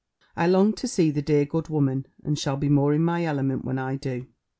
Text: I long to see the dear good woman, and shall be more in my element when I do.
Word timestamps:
I 0.35 0.47
long 0.47 0.73
to 0.77 0.87
see 0.87 1.11
the 1.11 1.21
dear 1.21 1.45
good 1.45 1.67
woman, 1.67 2.07
and 2.23 2.39
shall 2.39 2.57
be 2.57 2.69
more 2.69 2.91
in 2.91 3.03
my 3.05 3.23
element 3.23 3.63
when 3.63 3.77
I 3.77 3.97
do. 3.97 4.25